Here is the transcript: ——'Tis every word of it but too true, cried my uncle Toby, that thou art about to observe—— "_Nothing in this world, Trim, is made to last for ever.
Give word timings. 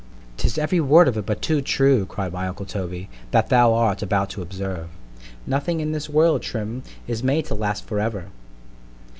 ——'Tis 0.35 0.57
every 0.57 0.79
word 0.79 1.07
of 1.07 1.15
it 1.15 1.27
but 1.27 1.43
too 1.43 1.61
true, 1.61 2.07
cried 2.07 2.33
my 2.33 2.47
uncle 2.47 2.65
Toby, 2.65 3.07
that 3.29 3.49
thou 3.49 3.71
art 3.75 4.01
about 4.01 4.31
to 4.31 4.41
observe—— 4.41 4.87
"_Nothing 5.47 5.79
in 5.79 5.91
this 5.91 6.09
world, 6.09 6.41
Trim, 6.41 6.81
is 7.05 7.21
made 7.21 7.45
to 7.45 7.53
last 7.53 7.85
for 7.85 7.99
ever. 7.99 8.31